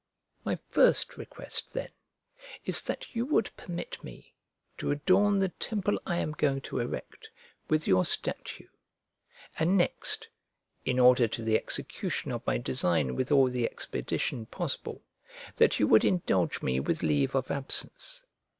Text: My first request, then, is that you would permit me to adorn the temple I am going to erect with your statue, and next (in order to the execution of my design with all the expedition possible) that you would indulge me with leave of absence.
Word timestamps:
My 0.43 0.57
first 0.71 1.15
request, 1.15 1.73
then, 1.73 1.89
is 2.65 2.81
that 2.81 3.13
you 3.13 3.23
would 3.27 3.55
permit 3.55 4.03
me 4.03 4.33
to 4.79 4.89
adorn 4.89 5.37
the 5.37 5.49
temple 5.49 6.01
I 6.07 6.15
am 6.17 6.31
going 6.31 6.61
to 6.61 6.79
erect 6.79 7.29
with 7.69 7.85
your 7.87 8.03
statue, 8.03 8.65
and 9.59 9.77
next 9.77 10.27
(in 10.85 10.97
order 10.97 11.27
to 11.27 11.43
the 11.43 11.55
execution 11.55 12.31
of 12.31 12.41
my 12.47 12.57
design 12.57 13.15
with 13.15 13.31
all 13.31 13.47
the 13.47 13.65
expedition 13.65 14.47
possible) 14.47 15.03
that 15.57 15.79
you 15.79 15.87
would 15.87 16.03
indulge 16.03 16.63
me 16.63 16.79
with 16.79 17.03
leave 17.03 17.35
of 17.35 17.51
absence. 17.51 18.23